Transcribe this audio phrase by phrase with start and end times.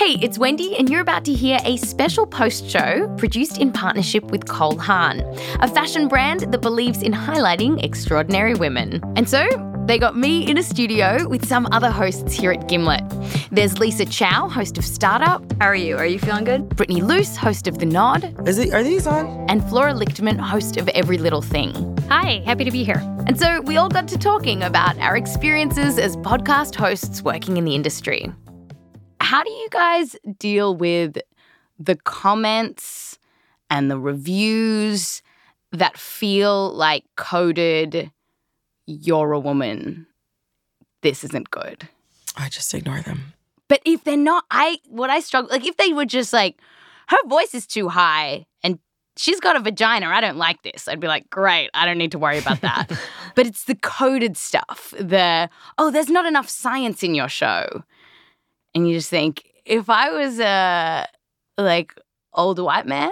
[0.00, 4.24] Hey, it's Wendy, and you're about to hear a special post show produced in partnership
[4.30, 5.20] with Cole Haan,
[5.60, 9.02] a fashion brand that believes in highlighting extraordinary women.
[9.14, 9.46] And so,
[9.86, 13.02] they got me in a studio with some other hosts here at Gimlet.
[13.52, 15.44] There's Lisa Chow, host of Startup.
[15.60, 15.98] How are you?
[15.98, 16.70] Are you feeling good?
[16.70, 18.48] Brittany Luse, host of The Nod.
[18.48, 19.26] Is it, are these on?
[19.50, 21.74] And Flora Lichtman, host of Every Little Thing.
[22.08, 23.02] Hi, happy to be here.
[23.26, 27.66] And so we all got to talking about our experiences as podcast hosts working in
[27.66, 28.32] the industry.
[29.30, 31.16] How do you guys deal with
[31.78, 33.16] the comments
[33.70, 35.22] and the reviews
[35.70, 38.10] that feel like coded,
[38.86, 40.08] you're a woman,
[41.02, 41.88] this isn't good?
[42.36, 43.34] I just ignore them.
[43.68, 46.60] But if they're not, I, what I struggle, like if they were just like,
[47.06, 48.80] her voice is too high and
[49.16, 52.10] she's got a vagina, I don't like this, I'd be like, great, I don't need
[52.10, 52.90] to worry about that.
[53.36, 57.84] but it's the coded stuff, the, oh, there's not enough science in your show
[58.74, 61.06] and you just think if I was a
[61.58, 61.94] like
[62.32, 63.10] old white man,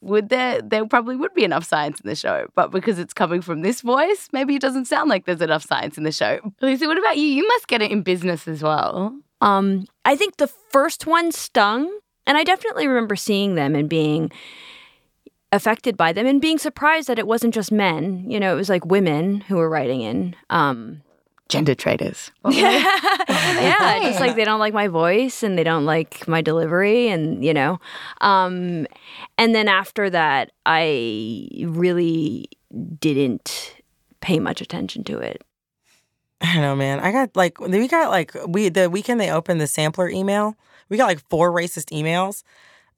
[0.00, 3.42] would there there probably would be enough science in the show, but because it's coming
[3.42, 6.38] from this voice, maybe it doesn't sound like there's enough science in the show.
[6.60, 7.26] Lisa, what about you?
[7.26, 9.14] You must get it in business as well.
[9.40, 14.30] Um, I think the first one stung, and I definitely remember seeing them and being
[15.52, 18.24] affected by them and being surprised that it wasn't just men.
[18.28, 20.36] You know, it was like women who were writing in.
[20.48, 21.02] Um,
[21.50, 22.30] gender traders.
[22.48, 27.44] yeah, just like they don't like my voice and they don't like my delivery, and
[27.44, 27.78] you know.
[28.22, 28.86] Um,
[29.36, 32.48] and then after that, I really
[32.98, 33.74] didn't
[34.20, 35.42] pay much attention to it.
[36.40, 37.00] I don't know, man.
[37.00, 40.56] I got like we got like we the weekend they opened the sampler email.
[40.88, 42.42] We got like four racist emails.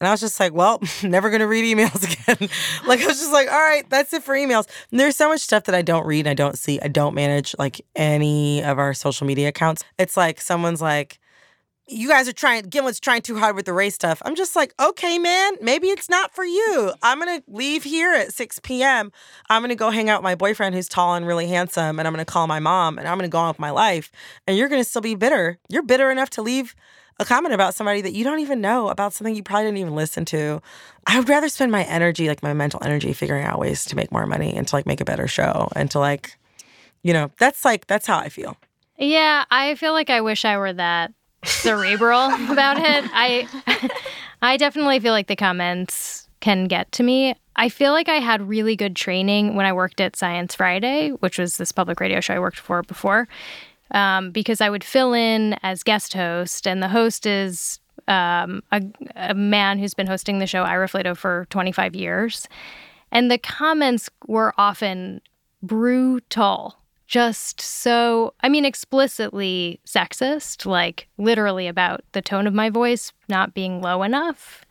[0.02, 2.50] And I was just like, well, never gonna read emails again.
[2.88, 4.66] like I was just like, all right, that's it for emails.
[4.90, 7.54] And there's so much stuff that I don't read, I don't see, I don't manage
[7.56, 9.84] like any of our social media accounts.
[10.00, 11.20] It's like someone's like,
[11.86, 14.20] you guys are trying Gimlet's trying too hard with the race stuff.
[14.24, 16.92] I'm just like, okay, man, maybe it's not for you.
[17.00, 19.12] I'm gonna leave here at 6 p.m.
[19.50, 22.12] I'm gonna go hang out with my boyfriend who's tall and really handsome, and I'm
[22.12, 24.10] gonna call my mom and I'm gonna go on with my life.
[24.48, 25.60] And you're gonna still be bitter.
[25.68, 26.74] You're bitter enough to leave
[27.18, 29.94] a comment about somebody that you don't even know about something you probably didn't even
[29.94, 30.60] listen to.
[31.06, 34.10] I would rather spend my energy, like my mental energy, figuring out ways to make
[34.12, 36.36] more money and to like make a better show and to like,
[37.02, 38.56] you know, that's like that's how I feel.
[38.98, 41.12] Yeah, I feel like I wish I were that
[41.44, 43.04] cerebral about it.
[43.12, 43.48] I
[44.42, 47.34] I definitely feel like the comments can get to me.
[47.54, 51.38] I feel like I had really good training when I worked at Science Friday, which
[51.38, 53.28] was this public radio show I worked for before
[53.92, 58.82] um, because I would fill in as guest host, and the host is um, a,
[59.16, 62.48] a, man who's been hosting the show Ira Flatow for 25 years.
[63.12, 65.20] And the comments were often
[65.62, 66.76] brutal,
[67.06, 73.54] just so, I mean, explicitly sexist, like literally about the tone of my voice not
[73.54, 74.64] being low enough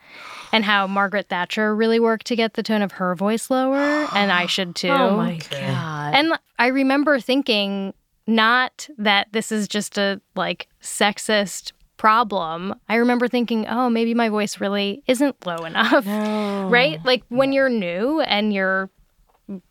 [0.52, 4.32] and how Margaret Thatcher really worked to get the tone of her voice lower, and
[4.32, 4.90] I should too.
[4.90, 6.14] Oh my God.
[6.16, 7.94] And I remember thinking,
[8.28, 12.74] not that this is just a like sexist problem.
[12.90, 16.06] I remember thinking, oh, maybe my voice really isn't low enough.
[16.06, 16.68] No.
[16.68, 17.00] Right?
[17.06, 18.90] Like when you're new and you're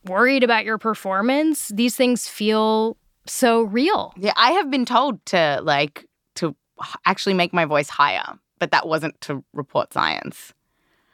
[0.05, 2.97] worried about your performance, these things feel
[3.27, 4.13] so real.
[4.17, 6.07] Yeah, I have been told to like
[6.37, 6.55] to
[7.05, 10.55] actually make my voice higher, but that wasn't to report science.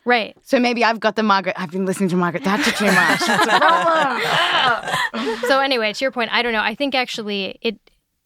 [0.07, 0.37] Right.
[0.43, 1.57] So maybe I've got the Margaret.
[1.59, 3.21] I've been listening to Margaret Thatcher too much.
[3.27, 3.59] That's a
[5.11, 5.37] problem.
[5.49, 6.63] so anyway, to your point, I don't know.
[6.63, 7.77] I think actually it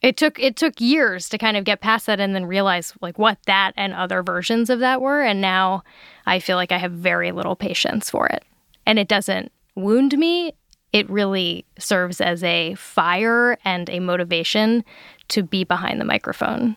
[0.02, 3.18] it took it took years to kind of get past that and then realize like
[3.18, 5.82] what that and other versions of that were, and now
[6.26, 8.44] I feel like I have very little patience for it,
[8.84, 10.52] and it doesn't wound me.
[10.92, 14.84] It really serves as a fire and a motivation
[15.28, 16.76] to be behind the microphone.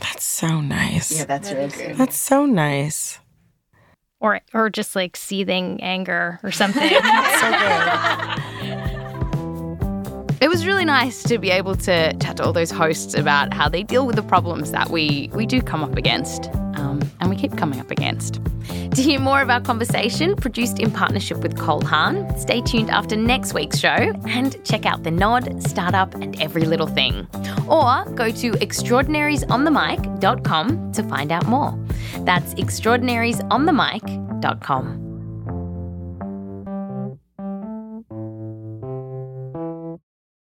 [0.00, 1.14] That's so nice.
[1.14, 1.96] Yeah, that's really good.
[1.96, 3.18] That's so nice
[4.22, 6.90] or or just like seething anger or something.
[10.42, 13.68] It was really nice to be able to chat to all those hosts about how
[13.68, 17.36] they deal with the problems that we we do come up against, um, and we
[17.36, 18.40] keep coming up against.
[18.68, 23.14] To hear more of our conversation, produced in partnership with Cole Haan, stay tuned after
[23.14, 27.28] next week's show and check out The Nod, Startup, and Every Little Thing.
[27.68, 31.78] Or go to extraordinariesonthemic.com to find out more.
[32.24, 35.01] That's extraordinariesonthemic.com.